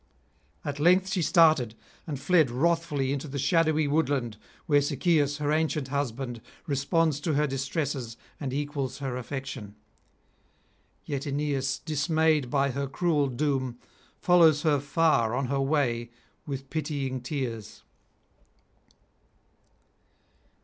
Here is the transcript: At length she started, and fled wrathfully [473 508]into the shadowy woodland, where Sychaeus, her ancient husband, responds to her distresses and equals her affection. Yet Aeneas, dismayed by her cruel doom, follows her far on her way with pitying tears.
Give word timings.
At 0.65 0.79
length 0.79 1.09
she 1.09 1.21
started, 1.21 1.75
and 2.07 2.19
fled 2.19 2.49
wrathfully 2.49 3.09
[473 3.09 3.29
508]into 3.29 3.31
the 3.31 3.37
shadowy 3.37 3.87
woodland, 3.87 4.37
where 4.65 4.81
Sychaeus, 4.81 5.37
her 5.37 5.51
ancient 5.51 5.89
husband, 5.89 6.41
responds 6.65 7.19
to 7.19 7.35
her 7.35 7.45
distresses 7.45 8.17
and 8.39 8.51
equals 8.51 8.97
her 8.97 9.15
affection. 9.15 9.75
Yet 11.05 11.27
Aeneas, 11.27 11.77
dismayed 11.77 12.49
by 12.49 12.71
her 12.71 12.87
cruel 12.87 13.27
doom, 13.27 13.77
follows 14.19 14.63
her 14.63 14.79
far 14.79 15.35
on 15.35 15.45
her 15.49 15.61
way 15.61 16.09
with 16.47 16.71
pitying 16.71 17.21
tears. 17.21 17.83